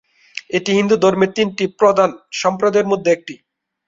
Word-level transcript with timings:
এটি 0.49 0.71
হিন্দু 0.77 0.95
ধর্মের 0.97 1.31
তিনটি 1.35 1.63
প্রধান 1.79 2.09
সম্প্রদায়ের 2.41 2.91
মধ্যে 2.91 3.09
একটি। 3.11 3.33